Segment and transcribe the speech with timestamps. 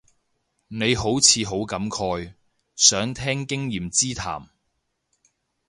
[0.69, 2.33] 你好似好感慨，
[2.75, 4.49] 想聽經驗之談